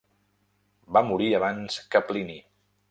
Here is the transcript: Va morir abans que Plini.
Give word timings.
Va 0.97 1.03
morir 1.11 1.31
abans 1.41 1.79
que 1.93 2.05
Plini. 2.11 2.41